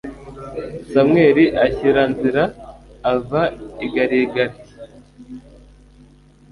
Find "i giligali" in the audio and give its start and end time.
3.85-4.57